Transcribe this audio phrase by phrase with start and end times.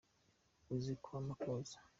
[0.73, 1.77] Uzi kwa makuza?